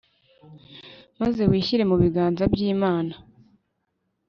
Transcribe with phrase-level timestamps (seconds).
[1.21, 3.13] maze wishyire mu biganza byImana